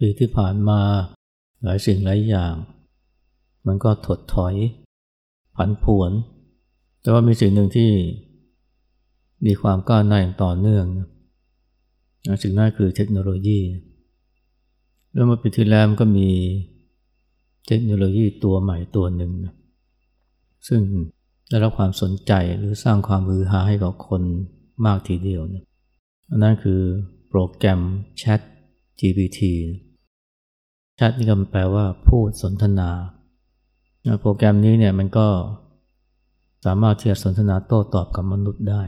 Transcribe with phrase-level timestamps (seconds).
[0.00, 0.80] ปีที่ผ่านมา
[1.62, 2.54] หลายสิ่งหลายอย่าง
[3.66, 4.54] มันก็ถดถอย
[5.56, 6.10] ผันผวน
[7.00, 7.90] แต่ว่ามีสิ่งหนึ่งที่
[9.46, 11.06] มีความก้าวหน้าอย่างต่อเนื่องนะ
[12.42, 13.60] สิ่งนั้นคือเทคโนโลยี
[15.12, 16.28] แล้วเมื่อปีที่แล้วก็มี
[17.66, 19.54] เทคโนโลยีตัวใหม่ตัวหนึ่งนะ
[20.68, 20.80] ซึ่ง
[21.48, 24.22] ได้รับความสนใจหรือสร้างความมือหาให้กับคน
[24.86, 25.64] มากทีเดียวนะ
[26.30, 26.80] อันนั้นคือ
[27.28, 27.80] โปรแกรม
[28.20, 28.40] Chat
[29.00, 29.40] GPT
[30.98, 32.90] แชทนี่ก็แปลว่าพูดสนทนา
[34.20, 35.26] โปรแกรมนี้เนี่ยมันก็
[36.64, 38.82] สามารถที่จะสนทนาโต้ตอบกับมนุษย์ได้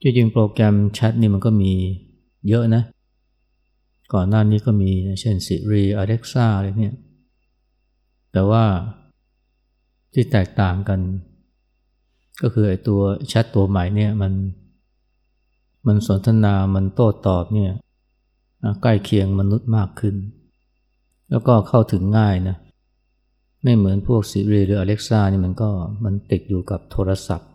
[0.00, 1.72] จริงๆ โปรแกรมแชทนี่มันก็มี
[2.48, 2.82] เยอะนะ
[4.12, 6.94] ก่อนหน้านี้ก็มีเช่น Siri Alexa อะไรเนี่ย
[8.32, 8.64] แต่ว่า
[10.12, 11.00] ที่แตกต่างกัน
[12.42, 14.32] ก็คือไอ้ตัวแชทตัวใหม่เนี่ยมัน
[15.86, 17.72] มันสนทนา มันโต้ตอบเนี่ย
[18.82, 20.16] ใกล้เคียงมนุษย์มากขึ้น
[21.30, 22.56] แล้วก็เข้าถึงง่ายนะ
[23.62, 25.70] ไม่เหมือนพวก Siri หรือ Alexa นี่มันก็
[26.04, 27.50] มันติดอยู่กับโทรศัพท์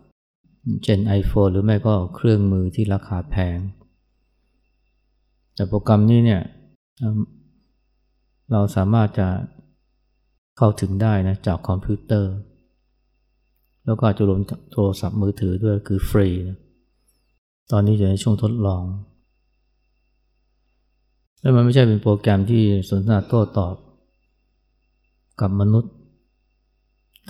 [0.84, 3.58] เช่น iPhone หรือไม่ก็เครื่องมือที่ราคาแพง
[5.54, 6.42] แต่โปรแกรมนี้เนี่ย
[8.52, 9.28] เราสามารถจะ
[10.58, 12.32] เข้าถึงได้นะจากคอมพิวเตอร์
[13.84, 14.40] แล้วก็จะรวม
[14.72, 16.58] โทรศัพท์มือถือด้วยคือฟรีนะ
[17.72, 18.82] ตอนนี้อยู่ในช่วงทดลอง
[21.42, 23.74] แล้วมันไม่ใช่เป็นโปรแกรมที่สนทนาโต้ตอบ
[25.40, 25.94] กับมนุษย์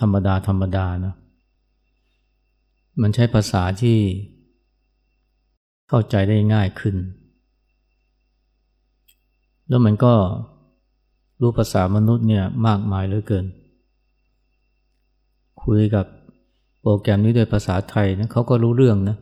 [0.00, 1.14] ธรรมดาธรรมดานะ
[3.02, 3.98] มันใช้ภาษาที่
[5.88, 6.96] เข้าใจได้ง่ายขึ้น
[9.68, 10.14] แล้วมันก็
[11.40, 13.46] รู้ภาษามนุษย์เนี่ยมากมายเหลือเกิน
[15.62, 16.06] คุยกับ
[16.80, 19.16] โปรแกรมนี้ด้วยภาษาไทยนะเขาก็รู้เรื่องนะ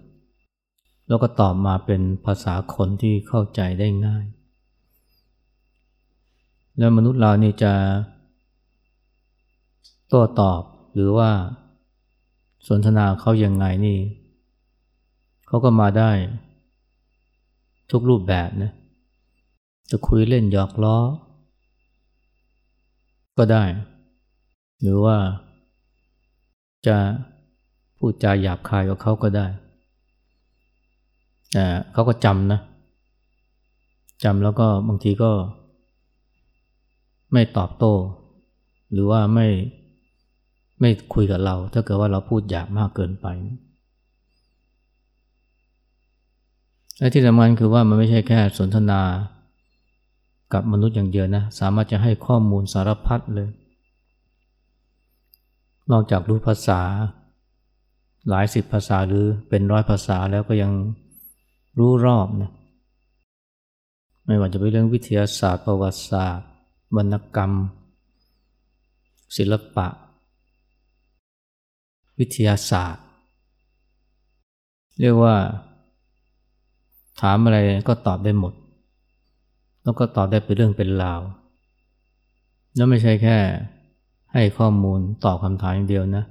[1.09, 4.25] แล้วก็ตอบมาเป็นภาษาคนที่เข้าใจได้ง่าย
[6.81, 7.73] แล้วมนุษย์เรานี่จะ
[10.09, 10.63] โต้ตอบ
[10.95, 11.31] หรือว่า
[12.69, 13.99] สนทนาเขายังไงนี่
[15.47, 16.11] เขาก็มาได้
[17.91, 18.73] ทุกรูปแบบนะ
[19.91, 20.97] จะคุยเล่นหยอกล้อ
[23.39, 23.65] ก็ได้
[24.83, 25.17] หรือว่า
[26.87, 26.97] จะ
[27.99, 29.47] พูดจาหยาบคายกับเขาก็ได้
[31.53, 32.61] แต่เขาก็จำนะ
[34.25, 35.31] จำแล้วก็บางทีก็
[37.33, 37.95] ไม่ตอบโต้
[38.93, 39.47] หรือว่าไม่
[40.81, 43.27] ไม่คุยกับเรา ถ้าเกิดว่าเราพูดหยาบมากเกินไป
[46.99, 49.01] และที่สำคัญคือว่ามันไม่ใช่แค่สนทนา
[50.53, 53.49] กับมนุษย์อย่างเดียวนะ สามารถจะให้ข้อมูลสารพัดเลย
[55.91, 56.81] นอกจากรู้ภาษา
[58.29, 60.73] หลายสิบภาษาหรือเป็นร้อยภาษาแล้วก็ยัง
[61.79, 62.51] รู้รอบนะ
[64.27, 66.50] ไม่ว่าจะเป็นเรื่องวิทยาศาสตร์ประวัติศาสตร์
[66.97, 67.53] วรรณกรรม
[69.37, 69.87] ศิลปะ
[72.19, 73.05] วิทยาศาสตร์
[75.01, 75.35] เรียกว่า
[77.21, 77.59] ถามอะไร
[77.89, 78.53] ก็ตอบได้หมด
[79.83, 81.21] แล้วก็ตอบได้เป็นเรื่องเป็นราว
[82.75, 83.39] แล้วไม่ใช่แค่
[84.33, 86.25] ให้ข้อมูลตอบคำถามอย่างเดียวนะ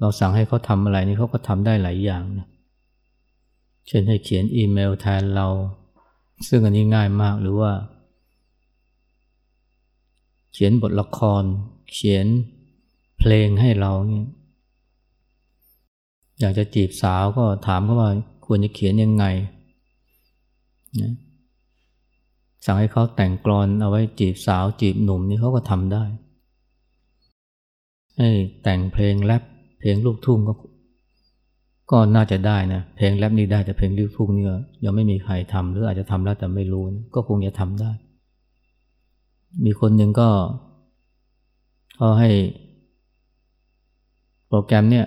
[0.00, 2.46] เราสั่งให้เขาทำอะไรนี่เขาก็ทำได้หลายอย่างนะ
[3.88, 5.46] เช่นให้เขียนอีเมลแทนเรา
[6.48, 7.70] ซึ่งอันนี้ง่ายมากหรือว่า
[10.60, 11.42] ขียนบทละคร
[11.92, 12.26] เขียน
[13.18, 14.26] เพลงให้เราเนี่ย
[16.40, 18.10] อยากจะจีบสาวก็ถามเขาว่า
[18.46, 19.24] ควรจะเขียนยังไง
[21.00, 21.12] นะ
[22.64, 26.04] สั่งให้เขาแต่งกรอนเอาไว้จีบสาวจีบหนุ่มนี่เขาก็ทำได้
[28.18, 28.30] ให้
[28.62, 29.42] แต่งเพลงแรป
[29.80, 30.52] เพลงลูกทุ่งก็
[31.90, 34.44] ก็น่าจะได้นะเพลงแรปนี่ได้แต่เพลงลูกทุ่งนี่
[34.84, 37.92] ยังไม่มีใครทำหรืออาจจะทำแล้วแต่ไม่รู้นะก็คงจะทำได้
[39.64, 40.30] มีคนหนึ่งก็
[41.96, 42.30] เขาให้
[44.46, 45.06] โปรแกรมเนี่ย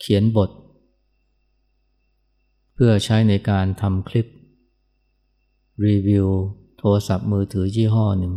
[0.00, 0.50] เขียนบท
[2.74, 4.26] เพื่อใช้ในการทำคลิป
[5.86, 6.26] รีวิว
[6.78, 8.32] โทรศัพท์มือถือยี่ห้อหนึ่ง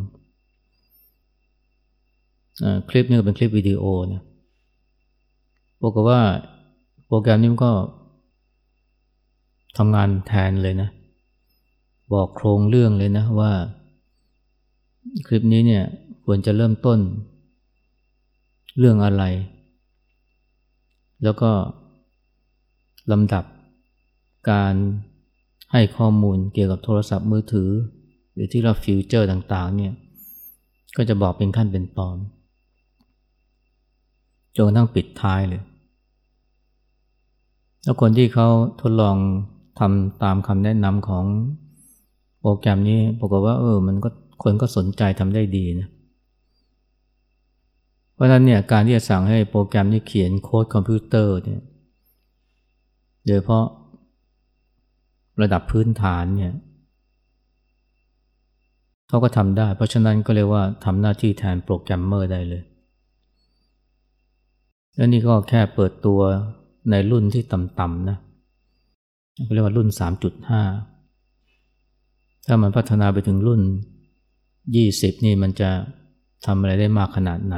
[2.90, 4.24] คลิปนี้เป็นคลิปวิดีโอนะ
[5.82, 6.22] บอกว่า
[7.08, 7.72] โปรแกรมนี้มันก็
[9.78, 10.90] ทำงานแทนเลยนะ
[12.14, 13.52] บอกโครงเรื่องเลยนะว่า
[15.28, 15.84] คลิปนี้เนี่ย
[16.26, 17.00] ควรจะเริ่มต้น
[18.78, 19.24] เรื่องอะไร
[21.24, 21.52] แล้วก็
[23.12, 23.46] ลำดับ
[24.52, 24.74] การ
[25.72, 27.70] ให้ข้อมูลเกี่ยวกับโทรศัพท์มือถือ
[28.34, 29.94] หรือที่เรา feature ต่างๆเนี่ย
[30.98, 32.18] ก็จะบอกเป็นขั้นเป็นตอน
[34.58, 35.62] จนกระทั่งปิดท้ายเลย
[37.84, 38.48] แล้วคนที่เขา
[38.82, 39.18] ทดลอง
[39.80, 41.26] ทำตามคำแนะนำของ
[42.46, 44.10] โปรแกรมนี้ปรากฏว่าเออมันก็
[44.44, 45.88] คนก็สนใจทำได้ดีนะ
[48.14, 51.62] เพราะฉะนั้นเนี่ยการที่จะสั่งให้โปรแกรมนี้เขียนโค้ดคอมพิวเตอร์เนี่ย
[53.26, 53.66] โดยเพราะ
[55.42, 56.54] ระดับพื้นฐานเนี่ย
[59.08, 62.64] เขาก็ทำได้ เพราะฉะนั้นก็เรียกว่าทำหน้าที่แทนโปรแกรมเมอร์ได้เลย
[64.96, 66.20] แล้วนี่ก็แค่เปิดตัว
[66.92, 68.18] ในรุ่นที่ต่ำๆนะ
[69.54, 69.88] เรียกว่ารุ่น
[70.44, 70.93] 3.5
[72.48, 73.62] ถ้ามันพัฒนาไปถึงรุ่น
[74.44, 75.70] 20 นี่มันจะ
[76.46, 77.56] ทำอะไรได้มากขนาดไหน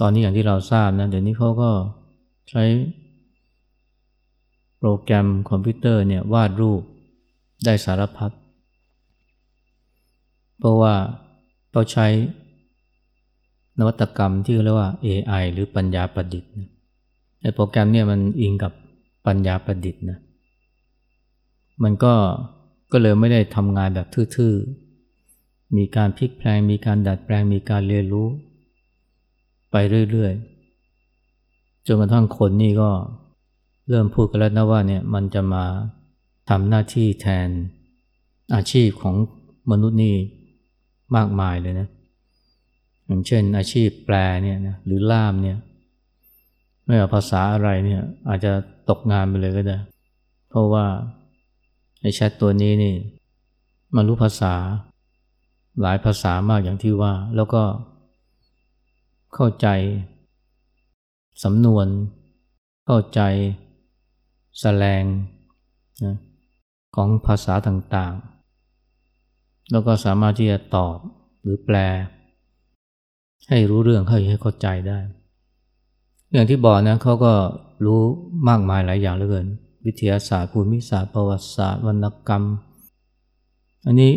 [0.00, 1.70] ตอนนี้อย่างที่เราทราบนะ เดี๋ยวนี้เขาก็
[2.50, 2.64] ใช้
[4.78, 6.82] โปรแกรมคอมพิวเตอร์เนี่ยวาดรูป
[7.64, 8.30] ได้สารพัด
[10.58, 10.94] เพราะว่า
[11.72, 12.06] เราใช้
[13.78, 16.50] นวัตกรรมที่เรียกว่า AI หรือปัญญาประดิษฐ์
[17.40, 18.72] ไอโปรแกรมเนี่ยมันอิงกับ
[19.26, 20.18] ปัญญาประดิษฐ์นะ
[21.82, 22.14] มันก็
[22.92, 24.06] ก็เลยไม่ได้ทำงานแบบ
[24.36, 28.28] ทื่อๆ มีการพลิกแปลง มีการดัดแปลง มีการเรียนรู้
[29.70, 29.76] ไป
[30.10, 32.90] เรื่อยๆ จนกระทั่งคนนี่ก็
[33.88, 35.64] เริ่มพูดกันแล้วนะว่าเนี่ยมันจะมา
[36.50, 37.48] ทำหน้าที่แทน
[38.54, 39.16] อาชีพของ
[39.70, 40.14] มนุษย์นี่
[41.16, 41.88] มากมายเลยนะ
[43.06, 45.58] อย่างเช่นอาชีพแปลเนี่ยนะหรือล่ามเนี่ย
[46.84, 48.52] ไม่ว่าภาษาอะไรเนี่ยอาจจะ
[48.88, 49.78] ตกงานไปเลยก็ได้
[50.48, 50.84] เพราะว่า
[52.00, 52.94] ไอ้แชทตัวนี้นี่
[53.94, 54.54] มันรู้ภาษา
[55.80, 57.62] หลายภาษามากอย่างที่ว่า แล้วก็
[59.34, 59.66] เข้าใจ
[61.44, 61.86] สำนวน
[62.86, 63.20] เข้าใจ
[64.60, 65.04] แสลง
[66.04, 66.16] นะ
[66.96, 70.96] ของภาษาต่างๆ แล้วก็สามารถที่จะตอบ
[71.42, 71.76] หรือแปล
[73.48, 74.98] ให้รู้เรื่องให้ให้เข้าใจได้
[76.32, 77.32] อย่างที่บอกนะเขาก็
[77.84, 78.00] รู้
[78.48, 79.46] มากมายหลายอย่างเหลือเกิน
[79.86, 82.42] วิทยาศาสตร์ ภูมิศาสตร์ ประวัติศาสตร์วรรณกรรม
[83.86, 84.12] อันนี้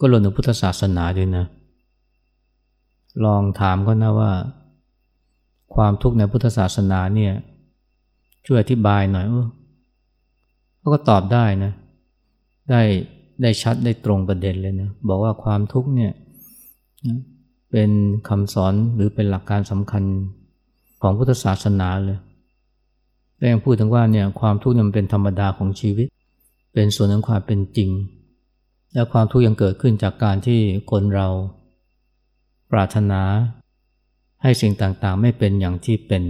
[0.00, 1.44] ก็รวมถึงพุทธศาสนาด้วยนะ
[3.24, 4.32] ลองถามก็นะว่า
[5.74, 7.32] ความทุกข์ในพุทธศาสนาเนี่ย
[8.46, 9.48] ช่วยอธิบายหน่อยเออ
[10.78, 11.72] เขาก็ตอบได้นะ
[12.70, 12.82] ได้
[13.42, 16.12] ได้ชัดได้ตรงประเด็นเลยนะ บอกว่าความทุกข์เนี่ย
[17.70, 17.90] เป็น
[18.28, 20.02] คำสอนหรือเป็นหลักการสำคัญ
[21.02, 22.18] ของพุทธศาสนาเลย
[23.40, 26.06] แล้ยังพูดถึงว่าเนี่ยความทุกข์มันเป็นธรรมดาของชีวิต
[26.74, 27.90] เป็นส่วนของความเป็นจริง
[28.94, 30.60] และความทุกข์ยังเกิดขึ้นจากการที่
[30.90, 31.28] คนเรา
[32.70, 33.22] ปรารถนา
[34.42, 36.22] ให้สิ่งต่างๆ ไม่เป็นอย่างที่เป็น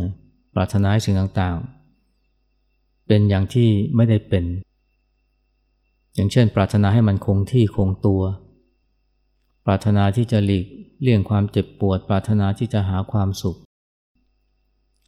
[0.00, 0.10] นะ
[0.54, 4.44] ปรารถนาให้สิ่งต่างๆ เป็นอย่างที่ไม่ได้เป็น
[6.14, 8.22] อย่างเช่น ปรารถนาให้มันคงที่คงตัว
[9.66, 10.66] ปรารถนาที่จะหลีก
[11.00, 13.58] เลี่ยงความเจ็บปวด ปรารถนาที่จะหาความสุข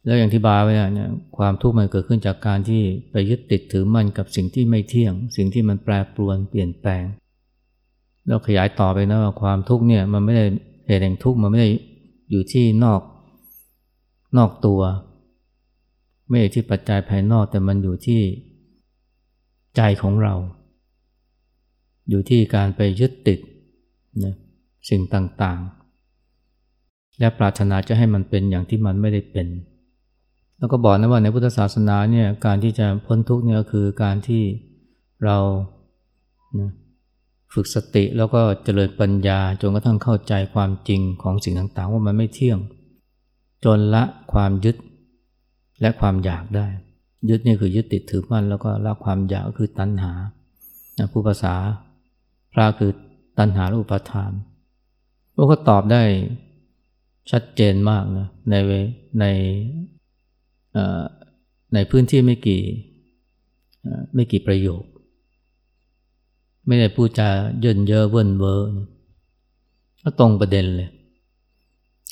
[0.05, 2.81] แล้วอย่างที่บาไว้เนี่ยความทุกข์มันเกิดขึ้นจากการที่
[3.11, 7.03] ไปยึดติดถือมั่นกับสิ่งที่ไม่เที่ยง สิ่งที่มันแปรปรวนเปลี่ยนแปลง
[8.27, 10.45] แล้วขยายต่อไปนะว่าความทุกข์เนี่ยมันไม่ได้
[10.87, 11.69] เหตุแห่งทุกข์มันไม่ได้
[12.31, 13.01] อยู่ที่นอก
[14.37, 14.81] นอกตัว
[16.29, 18.21] ไม่ใช่ที่ปัจจัยภายนอกแต่มันอยู่ที่
[19.75, 20.33] ใจของเรา
[22.09, 23.39] อยู่ที่การไปยึดติด
[24.23, 24.35] นะ
[24.89, 29.47] สิ่งต่างๆ และปรารถนาจะให้มันเป็นอย่างที่มันไม่ได้เป็น
[30.59, 34.43] แล้วก็บอกนะว่าในพุทธศาสนาเนี่ยการที่จะพ้นทุกข์เนี่ยคือการที่
[35.25, 35.37] เรา
[36.59, 36.71] นะ
[37.53, 42.59] ฝึกสติแล้วก็เจริญปัญญาจนกระทั่งเข้าใจความจริงของสิ่งต่างๆ ว่ามันไม่เที่ยง
[43.65, 44.75] จนละความยึด
[45.81, 46.67] และความอยากได้
[47.29, 50.13] ยึดนี่คือยึดติดถือมั่นแล้วก็ละความอยากก็คือตัณหา
[51.11, 51.55] ผู้ภาษา
[52.53, 52.91] พระคือ
[53.39, 54.31] ตัณหาอุปาทาน
[55.35, 56.03] พวกก็ตอบได้
[57.31, 58.55] ชัดเจนมากนะใน
[59.19, 59.25] ใน
[61.73, 62.61] ในพื้นที่ไม่กี่
[64.15, 64.83] ไม่กี่ประโยค
[66.67, 67.29] ไม่ได้พูดจา
[67.59, 68.69] เยิ่นเย้อเวิ่นเว้อ
[70.03, 70.89] ก็ตรงประเด็นเลย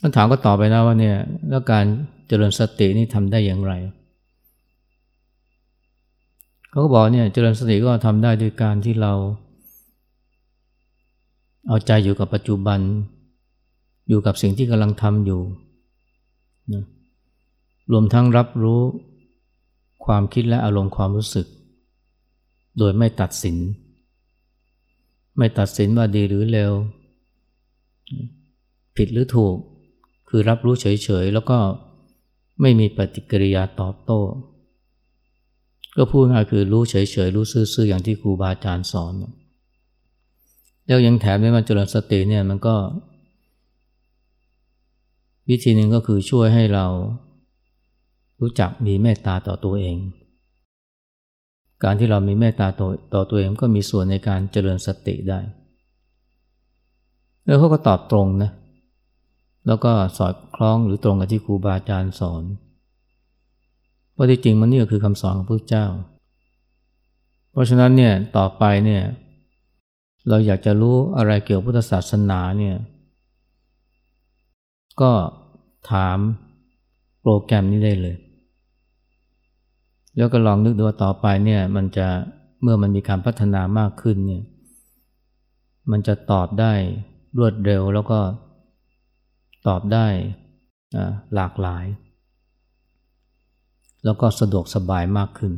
[0.01, 1.17] คำถามก็ตอบไปนะว่าเนี่ย
[1.49, 1.85] แล้วการ
[2.27, 3.73] เจริญสตินี่ทำได้อย่างไร
[6.69, 9.13] เขาก็บอกเนี่ยเจริญสติก็ทำได้ด้วยการที่เรา
[11.67, 12.79] เอาใจอยู่กับปัจจุบัน
[14.09, 15.41] อยู่กับสิ่งที่กำลังทำอยู่
[17.91, 18.81] รวมทั้งรับรู้
[20.05, 21.47] ความคิดและอารมณ์ความรู้สึก
[22.77, 23.57] โดยไม่ตัดสิน
[25.37, 26.73] ไม่ตัดสินว่าดีหรือเลว
[28.95, 29.55] ผิดหรือถูก
[30.29, 31.57] คือรับรู้เฉยๆ แล้วก็
[32.61, 34.21] ไม่มีปฏิกิริยาตอบโต้
[35.97, 36.95] ก็พูดง่ายคือรู้เฉ
[37.27, 39.13] ยๆ รู้ซื่อๆ อย่างที่ครูบาอาจารย์สอน
[40.87, 42.75] แล้วยังแถมด้วยมาเจริญสติเนี่ยมันก็
[45.49, 46.85] วิธีหนึ่งก็คือช่วยให้เรา
[48.43, 49.97] รู้จักมีเมตตาต่อตัวเอง
[51.83, 55.39] การที่เรามีเมตตาต่อตอตัวเองก็มีส่วนในการเจริญสติได้
[57.45, 58.51] แล้วเขาก็ตอบตรงนะ
[59.67, 62.43] แล้วก็สอดคล้องหรือตรงกับที่ครูบาอาจารย์สอน
[64.13, 65.85] เพราะที่จริงมันนี่ก็คือคำสอนของพระเจ้า
[67.51, 69.03] เพราะฉะนั้นเนี่ยต่อไปเนี่ย
[70.29, 72.75] เราอยากจะรู้อะไรเกี่ยวกับพุทธศาสนาเนี่ย
[75.01, 75.11] ก็
[75.91, 76.17] ถาม
[77.21, 78.15] โปรแกรมนี้ได้เลย
[80.17, 82.07] แล้วก็ลองนึกดูว่าต่อไปเนี่ยมันจะ
[82.61, 84.43] เมื่อมันมีการพัฒนามากขึ้นเนี่ย
[85.91, 86.73] มันจะตอบได้
[87.37, 88.19] รวดเร็วแล้วก็
[89.67, 90.05] ตอบได้
[91.35, 91.85] หลากหลาย
[94.05, 95.53] แล้วก็สะดวกสบายมากขึ้น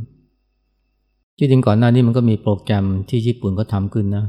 [1.38, 4.25] ที่จริงก่อนหน้านี้มันก็มีโปรแกรมที่ญี่ปุ่นก็ทำขึ้นนะ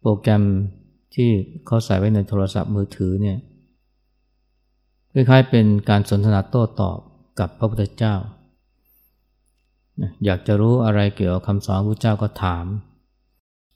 [0.00, 0.42] โปรแกรม
[1.14, 1.28] ที่
[1.66, 3.38] เขาใส่ไว้ในโทรศัพท์มือถือเนี่ย
[5.12, 6.98] คล้ายๆเป็นการสนทนาโต้ตอบ
[7.38, 8.14] กับพระพุทธเจ้า
[10.24, 12.66] อยากจะรู้อะไรเกี่ยวกับคำสอนพระเจ้าก็ถาม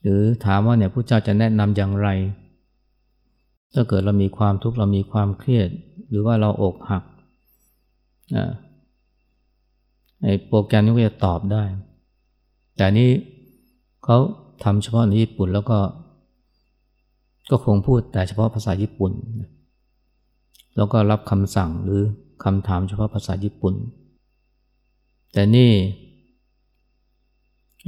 [0.02, 2.08] หรือถามว่าเนี่ยพระเจ้าจะแนะนำอย่างไร
[3.74, 5.68] ถ้าเกิดเรามีความทุกข์เรามีความเครียด
[6.08, 7.04] หรือว่าเราอกหัก
[10.22, 11.64] ไอ้โปรแกรมนี้ก็จะตอบได้
[12.76, 13.10] แต่นี้
[14.04, 14.18] เขา
[14.64, 15.78] ทำเฉพาะในญี่ปุ่นแล้วก็
[17.50, 19.12] ก็คงพูดแต่เฉพาะภาษาญี่ปุ่น
[20.76, 22.02] แล้วก็รับคำสั่งหรือ
[22.44, 23.74] คำถามเฉพาะภาษาญี่ปุ่น
[25.32, 25.70] แต่นี่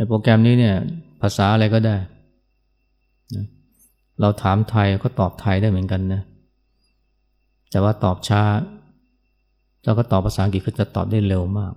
[0.09, 0.77] โปรแกรมนี้เนี่ย
[1.21, 1.97] ภาษาอะไรก็ได้
[4.21, 6.23] เราถามไทยก็ตอบไทยได้เหมือนกันนะ
[7.71, 8.43] แต่ว่าตอบช้า
[9.85, 11.73] แล้วก็ตอบภาษาอังกฤษก็จะตอบได้เร็วมาก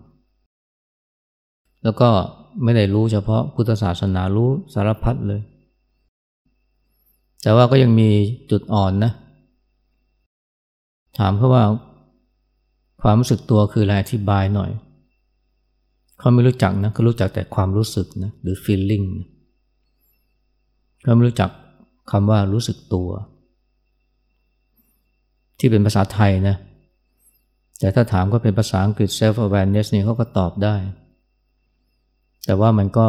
[1.83, 2.09] แล้วก็
[2.63, 5.41] ไม่ได้รู้เฉพาะพุทธศาสนารู้สารพัดเลย
[7.41, 8.09] แต่ว่าก็ยังมี
[8.51, 9.11] จุดอ่อนนะ
[11.17, 11.63] ถามเขาว่า
[13.01, 14.69] ความรู้สึกตัวคืออะไรอธิบายหน่อย
[16.19, 19.07] เขาไม่รู้จักนะเขารู้จักแต่ความรู้สึกนะหรือ feeling
[21.03, 21.51] เขาไม่รู้จัก
[22.11, 23.09] คำว่ารู้สึกตัว
[25.59, 26.55] ที่เป็นภาษาไทยนะ
[27.79, 30.75] แต่ถ้าถามก็เป็นภาษาอังกฤษ self awareness นี่เขาก็ตอบได้
[32.45, 33.07] แต่ว่ามันก็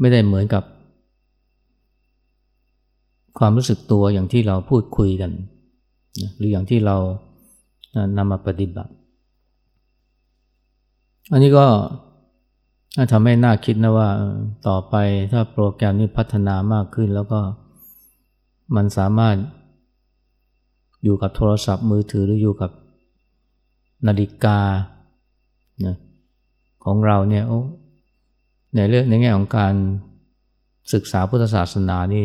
[0.00, 0.64] ไม่ได้เหมือนกับ
[3.38, 5.30] ความรู้สึกตัวอย่างที่เราพูดคุยกัน
[6.36, 6.96] หรืออย่างที่เรา
[8.16, 8.92] นำมาปฏิบัติ
[11.32, 11.66] อันนี้ก็
[13.12, 14.10] ทำให้น่าคิดนะว่า
[14.68, 14.94] ต่อไป
[15.32, 17.40] ถ้าโปรแกรมนี้พัฒนามากขึ้น แล้วก็
[18.76, 19.36] มันสามารถ
[21.04, 22.70] อยู่กับโทรศัพท์มือถือหรืออยู่กับ
[24.06, 24.58] นาฬิกา
[26.84, 27.44] ของเราเนี่ย
[28.76, 29.74] ในเรื่องในแง่ของการ
[30.92, 32.24] ศึกษาพุทธศาสนานี่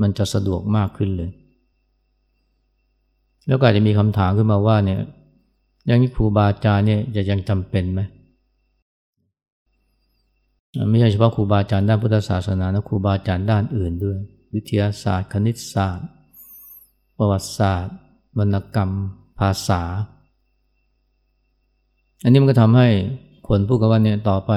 [0.00, 1.30] มันจะสะดวกมากขึ้นเลย
[3.48, 5.00] แล้วก็อาจจะมีคำถามขึ้นมาว่าเนี่ย
[5.88, 8.00] ยังนี้ครูบาอาจารย์เนี่ยจะยังจำเป็นไหม
[10.90, 14.18] ไม่ใช่เฉพาะครูบาอาจารย์ด้านพุทธศาสนานะครูบาอาจารย์ด้านอื่นด้วย
[14.54, 16.08] วิทยาศาสตร์ คณิตศาสตร์
[17.18, 17.96] ประวัติศาสตร์
[18.38, 18.90] วรรณกรรม
[19.38, 19.82] ภาษา
[22.22, 22.88] อันนี้มันก็ทำให้
[23.48, 24.52] คนพูดกันว่าเนี่ยต่อไป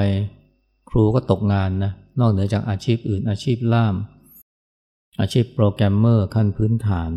[0.89, 3.95] ครูก็ตกงานนะนอกเหนือจากอาชีพอื่น อาชีพล่าม
[5.19, 7.11] อาชีพโปรแกรมเมอร์ขั้นพื้นฐาน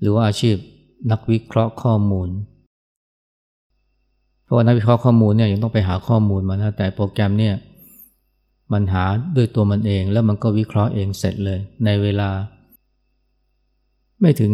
[0.00, 0.56] หรือว่าอาชีพ
[1.10, 2.28] นักวิเคราะห์ข้อมูล
[4.54, 7.54] ราะว่านักวิเคราะห์ข้อมูลเนี่ยยังต้องไปหาข้อมูลมานะแต่โปรแกรมเนี่ย
[8.72, 9.04] มันหา
[9.36, 12.30] ด้วยตัวมันเองแล้วมันก็วิเคราะห์เองเสร็จเลย ในเวลา
[14.20, 14.52] ไม่ถึง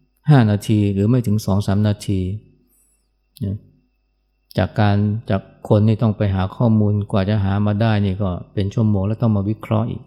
[0.00, 2.20] 5 นาทีหรือไม่ถึง 2-3 นาที
[4.58, 4.96] จากการ
[5.30, 10.02] จากคนนี่ต้องไปหาข้อมูลกว่าจะหามาได้นี่ก็เป็นชั่วโมงแล้วต้องมาวิเคราะห์อีก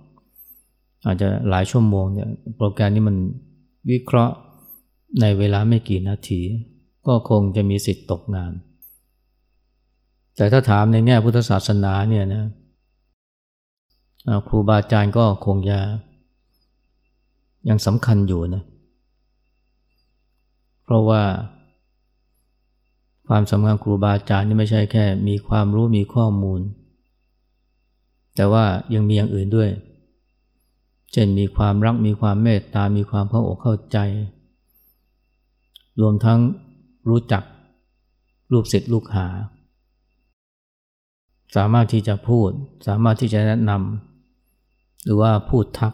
[1.05, 3.15] อาจจะหลายชั่วโมงเนี่ยโปรแกรมนี้มัน
[3.91, 4.35] วิเคราะห์
[5.21, 6.41] ในเวลาไม่กี่นาที
[7.07, 8.51] ก็คงจะมีสิทธิ์ตกงาน
[10.35, 12.43] แต่ถ้าถามในแง่พุทธศาสนาเนี่ยนะ
[14.47, 15.79] ครูบาอาจารย์ก็คงจะ
[17.69, 18.63] ยังสำคัญอยู่นะ
[20.83, 21.23] เพราะว่า
[23.27, 26.61] ความสำคัญครูบาอาจารย์นี่ไม่ใช่แค่ มีความรู้มีข้อมูล
[28.35, 29.69] แต่ว่ายังมีอย่างอื่นด้วย
[31.11, 33.97] เช่นมีความรักมีความเมตตา มีความเข้าอกเข้าใจ
[36.01, 36.39] รวมทั้ง
[37.09, 37.43] รู้จัก
[38.51, 39.27] รูปศิษย์ลูกหา
[41.55, 42.49] สามารถที่จะพูด
[42.87, 45.93] สามารถที่จะแนะนำหรือว่าพูดทัก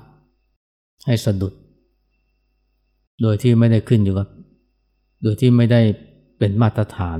[1.05, 1.53] ให้สะดุด
[3.21, 4.27] โดยที่ไม่ได้ขึ้นอยู่กับ
[5.23, 5.81] โดยที่ไม่ได้
[6.37, 7.19] เป็นมาตรฐาน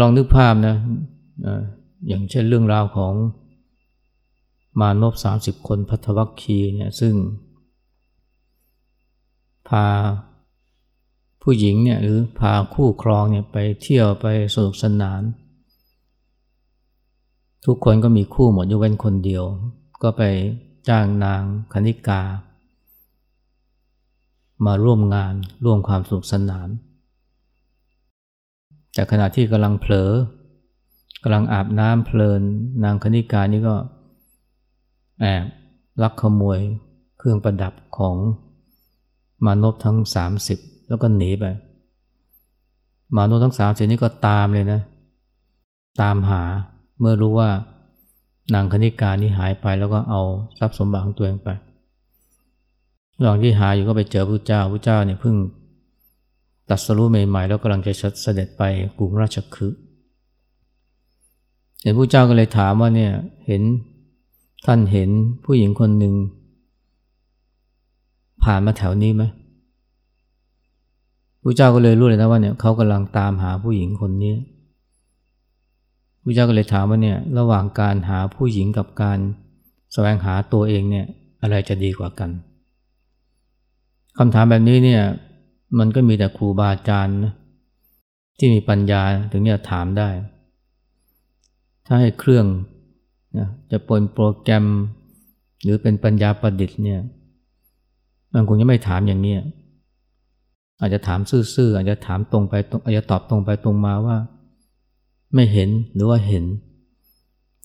[0.00, 0.76] ลองนึกภาพนะ
[2.08, 3.14] อย่างเช่นเรื่องราวของ
[4.80, 7.14] มานพสามสิบคนพัทวัคคีเนี่ยซึ่ง
[9.68, 9.86] พา
[11.42, 15.22] ผู้หญิงเนี่ยหรือพาคู่ครองเนี่ยไปเที่ยวไปสนุกสนาน
[17.66, 19.44] ทุกคนก็มีคู่หมดยกเว้นคนเดียว
[20.02, 20.22] ก็ไป
[20.88, 22.22] จ้างนางคณิกา
[24.66, 25.34] มาร่วมงาน
[25.64, 26.68] ร่วมความสนุกสนาน
[28.94, 30.10] แต่ขณะที่กำลังเผลอ
[31.22, 32.42] กำลังอาบน้ำเพลิน
[32.84, 33.74] นางคณิกานี่ก็
[35.20, 35.44] แอบ
[36.02, 36.58] ลักขโมย
[37.18, 38.16] เครื่องประดับของ
[39.44, 41.44] มานพทั้งสามสิบแล้วก็หนีไป
[43.16, 44.80] มานพทั้งสามสิบนี่ก็ตามเลยนะ
[46.00, 46.42] ตามหา
[47.00, 47.50] เมื่อรู้ว่า
[48.54, 50.20] นางคณิกานี่หายไปแล้วก็เอา
[50.58, 51.48] ทรัพย์สมบัติของตัวเองไป
[53.18, 55.36] ระหว่างที่หาอยู่ก็ไปเจอพระเจ้าพระเจ้าเนี่ยเพิ่ง
[56.70, 58.62] ตัดสรู้ใหม่ๆแล้วกำลังจะเสด็จไป
[58.98, 59.78] กรุงราชคฤห์
[61.82, 63.12] เห็นพระเจ้าก็เลยถามว่าเนี่ย
[63.46, 63.62] เห็น
[64.66, 65.10] ท่านเห็น
[65.44, 66.14] ผู้หญิงคนหนึ่ง
[68.44, 69.22] ผ่านมาแถวนี้ไหม
[71.42, 74.34] พระเจ้าก็เลยรู้เลยนะว่าเนี่ยเขากำลังตามหาผู้หญิงคนนี้
[76.28, 79.18] พระเจ้าก็เลยถามว่าเนี่ยระหว่างการหาผู้หญิงกับการ
[79.92, 81.06] แสวงหาตัวเองเนี่ย
[81.42, 82.30] อะไรจะดีกว่ากัน
[84.18, 85.02] คำถามแบบนี้เนี่ย
[85.78, 87.34] มันก็มีแต่ครูบาอาจารย์นะ
[88.38, 90.08] ที่มีปัญญาถึงจะถามได้
[91.86, 92.46] ถ้าให้เครื่อง
[93.38, 94.66] นะจะปนโปรแกรม
[95.62, 97.00] หรือเป็นปัญญาประดิษฐ์เนี่ย
[98.32, 99.34] มันคงจะไม่ถามอย่างนี้
[100.80, 102.54] อาจจะถามซื่อๆอาจจะถามตรงไป
[102.84, 104.16] อาจจะตอบตรงไปตรงมาว่า
[105.34, 106.44] ไม่เห็นหรือว่าเห็น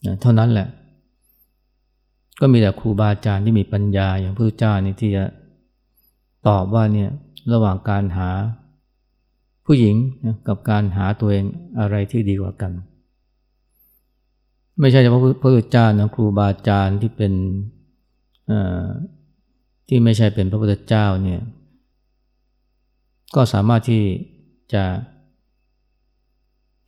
[0.06, 0.68] นะเท่านั้นแหละ
[2.40, 5.24] ก็มีแต่ครูบาอาจารย์ที่มีปัญญาอย่างพระเจ้านี่ที่จะ
[6.48, 7.10] ตอบว่าเนี่ย
[7.54, 8.30] ระหว่างการหา
[9.66, 9.96] ผู้หญิง
[10.26, 11.44] นะกับการหาตัวเอง
[11.80, 12.72] อะไรที่ดีกว่ากัน
[14.80, 17.34] ไม่ใช่เฉพาะพระพุทธเจ้านะครูบาอาจารย์ที่เป็น
[19.88, 21.42] ที่ไม่ใช่เป็นพระพุทธเจ้าเนี่ย
[23.36, 24.04] ก็สามารถที่
[24.74, 24.84] จะ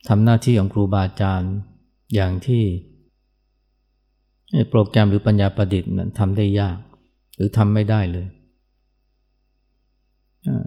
[0.08, 1.54] ทำหน้าที่ของครูบาอาจารย์
[2.14, 2.62] อย่างที่
[4.70, 6.78] โปรแกรมหรือปัญญาประดิษฐ์มันทำได้ยาก
[7.36, 8.26] หรือทำไม่ได้เลย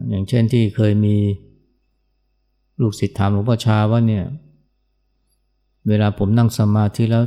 [0.10, 1.15] อย่างเช่นที่เคยมี
[2.82, 4.25] ลูกศิษย์ถามหลวงพ่อชาว่าเนี่ย
[5.88, 7.23] เวลาผมนั่งสมาธิแล้ว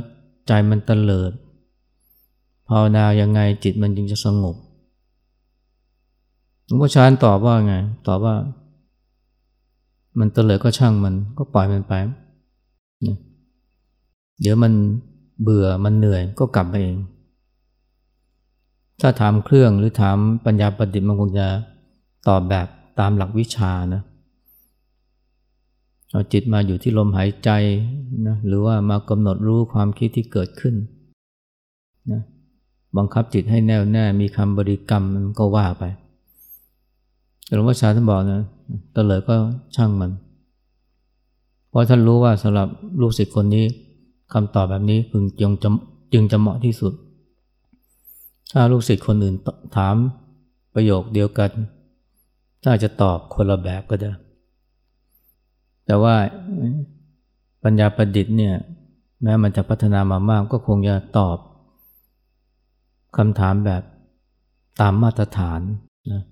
[0.47, 1.31] ใจมันเตลิด
[2.67, 4.55] ภาวนายังไงจิตมันจึงจะสงบ
[6.65, 7.75] หลวงพ่อชาตอบว่าไง
[8.07, 8.35] ตอบว่า
[10.19, 11.93] มันเตลิดก็ช่างมันก็ปล่อยมันไป
[14.41, 14.73] เดี๋ยวมัน
[15.41, 16.97] เบื่อมันเหนื่อยก็กลับมาเอง
[19.01, 21.47] ถ้าถามเครื่องหรือถามปัญญาประดิษฐ์มันคงจะ
[22.27, 22.67] ตอบแบบ
[22.99, 24.01] ตามหลักวิชานะ
[26.11, 27.49] เอาจิตมาอยู่ที่ลมหายใจ
[28.27, 30.75] นะหรือว่ามากำหนดรู้ความคิดที่เกิดขึ้น
[32.11, 32.21] นะ
[32.97, 35.83] บังคับจิตให้แน่วแน่มีคำบริกรรมมันก็ว่าไป
[37.55, 38.41] หลวงพ่อชาท่านบอกนะ
[38.95, 39.35] ตเลยก็
[39.75, 40.11] ช่างมัน
[41.69, 42.67] เพราะท่านรู้ว่าสำหรับ
[43.01, 43.65] ลูกศิษย์คนนี้
[44.33, 45.69] คำตอบแบบนี้พึงจึงจะ
[46.13, 46.93] จึงจะเหมาะที่สุด
[48.51, 49.35] ถ้าลูกศิษย์คนอื่น
[49.77, 49.95] ถาม
[50.73, 51.51] ประโยคเดียวกัน
[52.63, 54.11] ถ้าจะตอบคนละแบบก็ได้
[55.85, 56.15] แต่ว่า
[57.63, 58.55] ปัญญาประดิษฐ์เนี่ย
[59.21, 61.37] แม้มันจะพัฒนามามากก็คงจะตอบ
[63.17, 63.83] คำถามแบบ
[64.81, 65.61] ตามมาตรฐาน
[66.11, 66.23] นะ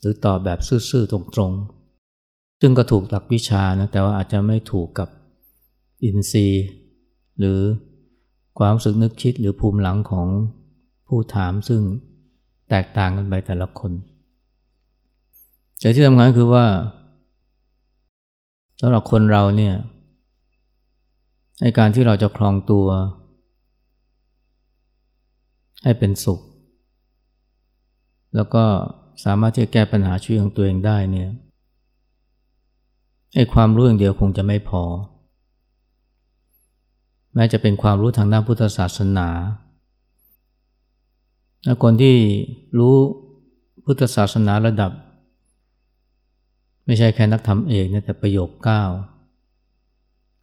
[0.00, 5.08] หรือตอบแบบซื่อๆตรงๆ ซึ่งก็ถูกหลักวิชานะแต่ว่าอาจจะไม่ถูกกับ
[6.04, 6.64] อินทรีย์
[7.38, 7.60] หรือ
[8.58, 10.28] ความสึกนึกคิดหรือภูมิหลังของ
[11.06, 11.82] ผู้ถามซึ่ง
[12.70, 13.92] แตกต่างกันไปแต่ละคน
[15.80, 16.66] แต่ที่สำคัญคือว่า
[18.80, 19.74] สำหรับคนเราเนี่ย
[21.60, 22.86] ในการที่เราจะคลองตัว
[25.84, 26.40] ให้เป็นสุข
[28.36, 28.64] แล้วก็
[29.24, 31.30] สามารถที่จะแก้ปัญหาชีวิตของตัวเองได้เนี่ย
[33.34, 34.82] ไอ้ความรู้อย่างเดียวคงจะไม่พอ
[37.34, 39.28] แม้จะเป็นความรู้ทางด้านพุทธศาสนา
[41.82, 42.16] คนที่
[42.78, 42.96] รู้
[43.84, 44.92] พุทธศาสนาระดับ
[46.86, 48.82] ไม่ใช่แค่นักทำเอกนะแต่ประโยคเก้า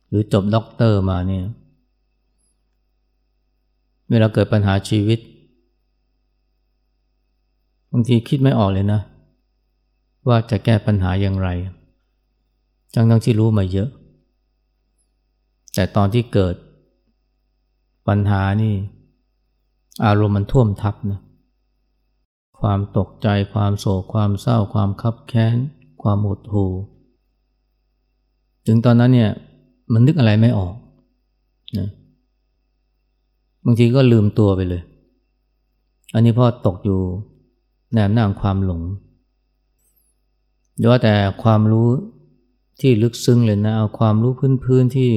[0.08, 1.46] หรือจบด็อกเตอร์มาเนี่ย
[4.10, 5.20] เวลาเกิดปัญหาชีวิต
[7.92, 9.02] บางทีคิดไม่ออกเลยนะ
[10.28, 11.50] ว่าจะแก้ปัญหาอย่างไร
[12.94, 13.90] จังทั้งที่รู้มาเยอะ
[15.74, 16.56] แต่ตอนที่เกิด
[18.08, 18.74] ปัญหานี่
[20.06, 21.22] อารมณ์มันท่วมทับนะ
[22.60, 25.58] ความตกใจความโศกความเศร้า ความคับแค้น
[26.02, 26.72] ความหดหู่
[28.66, 29.32] ถึงตอนนั้นเนี่ย
[29.94, 30.74] มันนึกอะไรไม่ออก
[31.78, 31.90] นะ
[33.66, 34.82] บางทีก็ลืมตัวไปเลย
[36.14, 37.02] อันนี้พ่อตกอยู่
[37.98, 38.82] ในอำนาจความหลง
[40.78, 41.88] หรือว่าแต่ความรู้
[42.80, 44.32] ที่ลึกซึ้งเลยนะ เอาความรู้
[44.64, 45.12] พื้นๆที่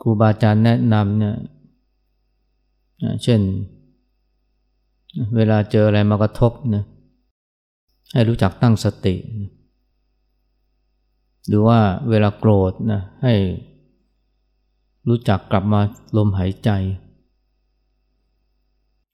[0.00, 1.36] ครูบาอาจารย์แนะนำเนี่ย
[3.22, 3.40] เช่น
[5.36, 6.84] เวลาเจออะไรมากระทบนะ
[8.12, 9.14] ให้รู้จักตั้งสติ
[11.48, 13.34] หรือว่าเวลาโกรธนะให้
[15.08, 15.80] รู้จักกลับมา
[16.16, 16.70] ลมหายใจ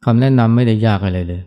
[0.04, 1.42] คำแนะนำไม่ได้ยากอะไรเลย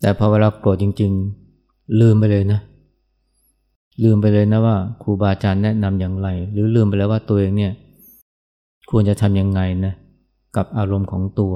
[0.00, 1.12] แต่พอเวลาโกรธจริง
[1.54, 2.60] ๆ ลืมไปเลยนะ
[4.02, 7.72] ลืมไปเลยนะว่าครูบาอาจารย์แนะนำอย่างไร หรือลืมไปแล้วว่าตัวเองเนี่ย
[8.90, 9.94] ควรจะทำยังไงนะ
[10.56, 11.54] กับอารมณ์ของตัว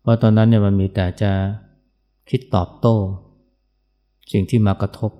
[0.00, 1.32] เพราะตอนนั้นเนี่ยมันมีแต่จะ
[2.30, 2.96] คิดตอบโต้
[4.32, 5.10] สิ่งที่มากระทบ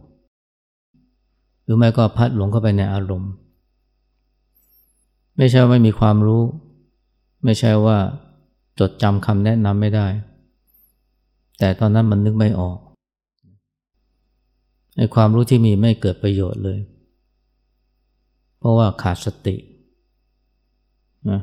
[1.64, 3.32] หรือไม่ก็พัดหลงเข้าไปในอารมณ์
[5.36, 6.42] ไม่ใช่ว่าไม่มีความรู้
[7.44, 7.98] ไม่ใช่ว่า
[8.80, 10.06] จดจำคำแนะนำไม่ได้
[11.58, 12.78] แต่ตอนนั้นมันนึกไม่ออก
[14.96, 16.80] ในความรู้ที่มีไม่เกิดประโยชน์เลย
[18.58, 19.56] เพราะว่าขาดสติ
[21.30, 21.40] นะ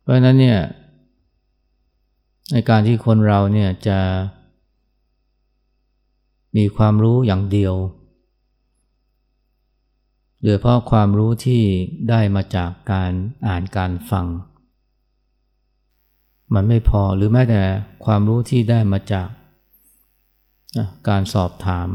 [0.00, 0.58] เพราะนั้นเนี่ย
[2.52, 3.98] ในการที่คนเราเนี่ยจะ
[6.56, 7.74] มีความรู้อย่างเดียว
[10.42, 11.62] โดยเพราะความรู้ที่
[12.08, 13.12] ได้มาจากการ
[13.46, 14.26] อ่านการฟัง
[16.54, 17.62] มันไม่พอหรือแม้แต่
[18.04, 19.28] ความรู้ที่ได้มาจาก
[21.08, 21.88] การสอบถาม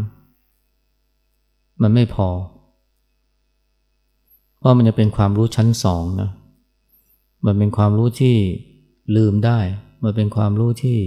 [1.81, 2.29] มันไม่พอ
[4.57, 6.31] เพราะมันจะเป็นความรู้ชั้นสองนะ
[7.45, 8.35] มันเป็นความรู้ที่
[9.15, 9.59] ลืมได้
[10.03, 10.97] มันเป็นความรู้ที่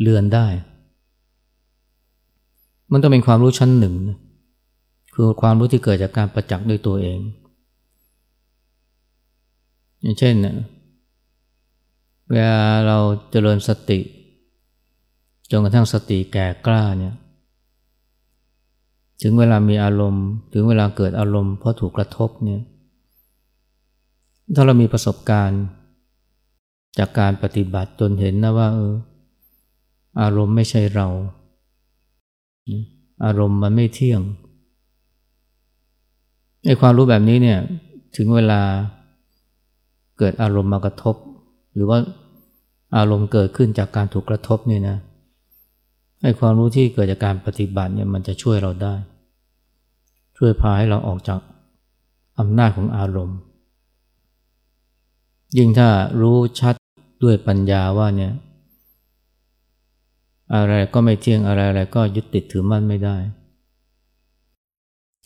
[0.00, 0.46] เลือนได้
[2.92, 4.18] มันต้องเป็นความรู้ชั้นหนึ่งนะ
[5.14, 7.18] คือความรู้ที่เกิดจากการประจักษ์ด้วยตัวเอง
[10.02, 10.34] อย่างเช่น
[12.30, 12.98] เวลาเรา
[13.30, 14.00] เจริญสติ
[15.50, 17.14] จนกระทั่งสติแก่กล้าเนี่ย
[19.22, 22.62] ถึงเวลามีอารมณ์ ถึงเวลาเกิดอารมณ์เพราะถูกกระทบเนี่ย
[24.54, 25.62] ถ้าเรามีประสบการณ์
[26.98, 28.94] จากการปฏิบัติจนเห็นนะว่าเออ
[30.22, 31.08] อารมณ์ไม่ใช่เรา
[33.24, 34.20] อารมณ์มันไม่เที่ยง
[36.66, 37.58] ไอ้ความรู้แบบนี้เนี่ย
[38.16, 38.60] ถึงเวลา
[40.18, 41.16] เกิดอารมณ์มากระทบ
[41.74, 41.98] หรือว่า
[42.96, 44.96] อารมณ์เกิดขึ้นจากการถูกกระทบเนี่ยนะ
[46.22, 48.94] ไอ้ความรู้ที่เกิดจากการปฏิบัติเนี่ยมันจะช่วยเราได้
[50.36, 51.40] ช่วยพาให้เราออกจาก
[52.38, 53.38] อำนาจของอารมณ์
[55.58, 55.88] ยิ่งถ้า
[56.20, 56.74] รู้ชัด
[57.22, 58.32] ด้วยปัญญาว่าเนี่ย
[60.54, 63.16] อะไรก็ไม่เที่ยงอะไรอะไรก็ยึดติดถือมั่นไม่ได้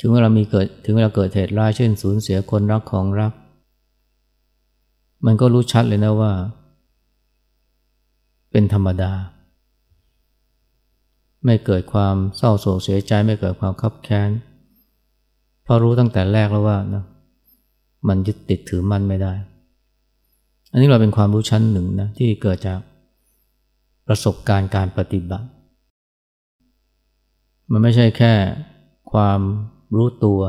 [0.00, 3.32] ถึงเวลามีเกิดถึงเวลาเกิดเหตุร้ายเช่นสูญเสียคนรักของรัก
[5.26, 6.32] มันก็รู้ชัดเลยนะว่า
[8.56, 9.12] เป็นธรรมดา
[11.44, 14.30] ไม่เกิดความเศร้าโศกเสียใจไม่เกิดความคับแค้น
[15.62, 17.04] เพราะรู้ตั้งแต่แรกแล้วว่านะ
[18.08, 19.32] มันยึดติดถือมั่นไม่ได้
[20.70, 22.80] อันนี้เราเป็นความรู้ชั้นหนึ่งนะที่เกิดจาก
[24.06, 25.48] ประสบการณ์การปฏิบัติ
[27.70, 28.34] มันไม่ใช่แค่
[29.12, 29.40] ความ
[29.96, 30.40] รู้ตัว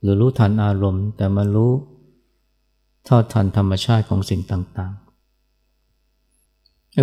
[0.00, 1.72] หรือรู้ทันอารมณ์ แต่มันรู้
[3.08, 5.09] ทอดทันธรรมชาติของสิ่งต่างๆ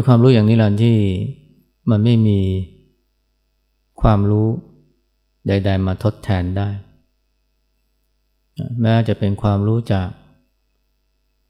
[0.05, 0.97] ความรู้อย่างนี้แหละที่
[1.89, 2.39] มันไม่มี
[4.01, 4.47] ความรู้
[5.47, 6.69] ใด ๆ มาทดแทนได้
[8.81, 10.07] แม้จะเป็นความรู้จาก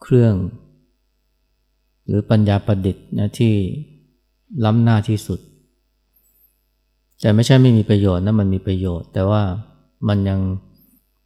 [0.02, 0.34] เครื่อง
[2.08, 3.54] หรือปัญญาประดิษฐ์นะที่
[4.66, 5.40] ล้ำหน้าที่สุด
[7.22, 9.44] แต่ไม่ใช่ไม่มีประโยชน์นะมันมีประโยชน์ แต่ว่า
[10.08, 10.40] มันยัง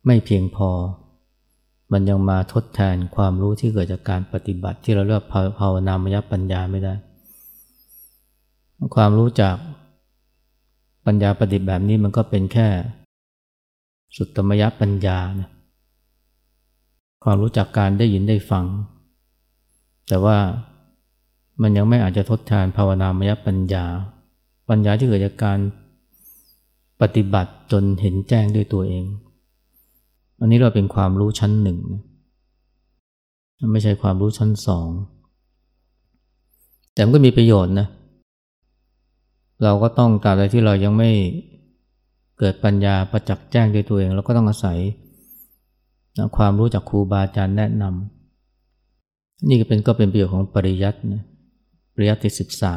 [0.05, 0.69] ไม่เพียงพอ
[1.93, 5.23] มันยังมาทดแทนความรู้ที่เกิดจากการปฏิบัติที่เราเรียก
[5.59, 6.93] ภาวนามยปัญญาไม่ได้
[8.95, 9.55] ความรู้จาก
[11.05, 12.67] ปัญญาประดิษฐ์แบบนี้มันก็เป็นแค่
[14.15, 15.49] สุตตมยปัญญานะ
[17.23, 18.65] ความรู้จักการได้ยินได้ฟัง
[20.07, 20.37] แต่ว่า
[21.61, 23.85] มันยังไม่อาจจะทดแทนภาวนามยปัญญา
[24.69, 25.59] ปัญญาที่เกิดจากการ
[27.01, 29.05] ปฏิบัติจนเห็นแจ้งด้วยตัวเอง
[30.39, 31.77] อันนี้เราเป็นความรู้ชั้นหนึ่ง
[33.59, 34.89] นะไม่ใช่ความรู้ชั้นสอง
[36.93, 41.11] แต่มันก็มีประโยชน์นะเเราก็ต้องตราบใดที่เรายังไม่
[42.39, 44.79] เกิดปัญญาประจักษ์แจ้งด้วยตัวเอง เราก็ต้องอาศัย
[46.17, 51.23] นะความรู้จากครูบาอาจารย์แนะนำนี่ก็เป็นก็เป็นประโยชน์ของปริยัตินะ
[51.93, 52.75] ปริยัติศึกษา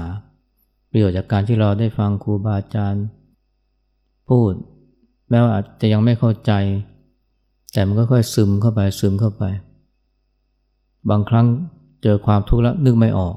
[0.90, 3.04] ประโยชน์จากการที่เราได้ฟังครูบาอาจารย์
[4.28, 4.52] พูด
[5.30, 6.52] แม้ว่าอาจจะยังไม่เข้าใจ
[7.72, 9.44] แต่มันก็ค่อยซึมเข้าไปซึมเข้าไป
[11.10, 11.46] บางครั้ง
[12.02, 13.34] เจอความทุกข์แล้วนึกไม่ออก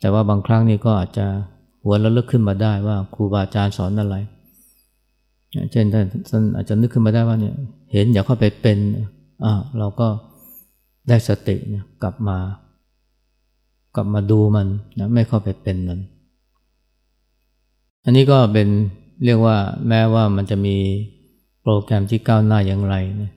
[0.00, 1.26] แต่ว่าบางครั้งนี่ก็อาจจะ
[1.90, 4.16] วระลึกขึ้นมาได้ว่าครูบาอาจารย์สอนอะไร
[5.72, 7.54] เช่นท่านอาจจะนึกขึ้นมาได้ว่าเนี่ย
[7.92, 8.78] เห็นอย่าเข้าไปเป็น
[9.44, 10.08] อ่าเราก็
[11.08, 12.38] ได้สติเนี่ยกลับมา
[13.96, 14.66] กลับมาดูมัน
[14.98, 16.00] นะไม่เข้าไปเป็นมัน
[18.04, 18.68] อันนี้ก็เป็น
[19.24, 19.56] เรียกว่า
[19.88, 20.76] แม้ว่ามันจะมี
[21.62, 23.32] โปรแกรมที่ก้าวหน้าอย่างไรนะ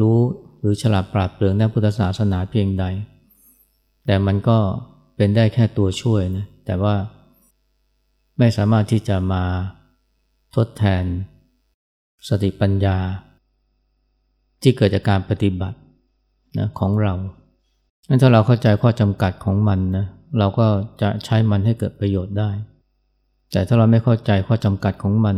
[0.00, 0.18] รู้
[0.60, 2.84] หรือฉลาดปราดเปรื่องด้านพุทธศาสนาเพียงใด
[4.06, 4.58] แต่มันก็
[5.16, 6.94] เป็นได้แค่ตัวช่วยนะแต่ว่า
[8.38, 9.42] ไม่สามารถที่จะมา
[10.54, 11.04] ทดแทน
[12.28, 12.96] สติปัญญา
[14.62, 15.78] ที่เกิดจากการปฏิบัติ
[16.58, 17.14] นะของเรา
[18.08, 20.06] งั้นถ้าเราเข้าใจข้อจำกัดของมันนะ
[20.38, 20.66] เราก็
[21.00, 22.50] จะใช้มันให้เกิดประโยชน์ได้
[23.52, 25.36] แต่ถ้าเราไม่เข้าใจข้อจำกัดของมัน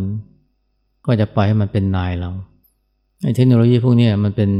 [1.07, 2.31] ก็จะปล่อยให้มันเป็นนายเรา
[3.37, 4.51] เทคโนโลยีพวกนี้มันเป็น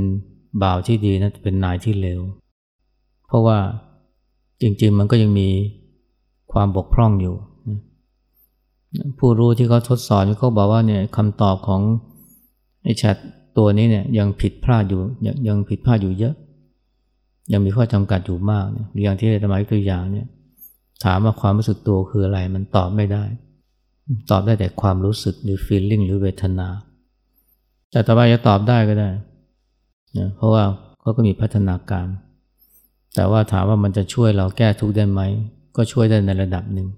[0.63, 2.21] บ่าวที่ดีนะเป็นนายที่เลว
[3.27, 3.59] เพราะว่า
[4.63, 5.49] จริงๆมันก็ยังมี
[6.53, 7.37] ความบกพร่องอยู่
[9.19, 11.81] ผู้รู้ที่เขาทดสอบเขาบอกว่าเนี่ยคำตอบของ
[12.85, 13.17] ไอ้แชท
[13.59, 16.35] ตัวนี้เนี่ยยังผิดพลาดอยู่ยังยังผิดพลาดอยู่เยอะ
[17.53, 20.27] ยังมีข้อจำกัดอยู่มากเนี่ยอย่างที่ธรรมะตัวอย่างเนี่ย
[21.05, 23.25] ถามว่าความรู้สึกตัวคืออะไรมันตอบไม่ได้
[24.31, 26.69] ตอบได้แต่ความรู้สึกหรือ feeling หรือเวทนา
[27.91, 29.11] แต่ต่อไปจะตอบได้ก็ได้
[30.19, 30.65] นะเพราะว่า
[31.01, 32.07] เขาก็มีพัฒนาการ
[33.15, 35.21] แต่ว่าถามว่ามันจะช่วยเราแก้ทุกข์ได้ไหม
[35.77, 36.89] ก็ช่วยได้ในระดับหนึ่ง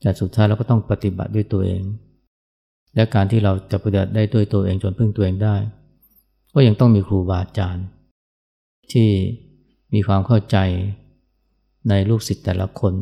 [0.00, 1.82] แต่สุดท้ายเราก็ต้องปฏิบัติด้วยตัวเอง
[2.94, 5.56] และการที่เราจะปฏิบัติได้ด้วยตัวเองจนพึ่งตัวเองได้
[6.54, 7.86] ก็ยังต้องมีครูบาอาจารย์
[8.92, 9.08] ที่
[9.94, 10.56] มีความเข้าใจ
[11.88, 12.94] ในลูกศิษย์แต่ละคน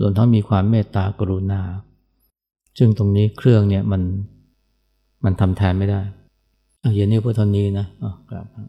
[0.00, 1.62] รวมทั้งมีความเมตตากรุณา
[2.78, 4.02] ซึ่งตรงนี้เครื่องเนี่ยมัน
[5.24, 6.00] มันทำแทนไม่ได้
[6.94, 8.46] เย็นนี้พุทธนี้นะอ๋อกลับ